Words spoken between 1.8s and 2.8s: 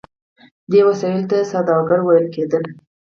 ویل کیدل.